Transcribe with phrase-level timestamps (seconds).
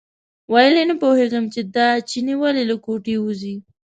[0.51, 3.55] ویل یې نه پوهېږم چې دا چینی ولې له کوټې وځي.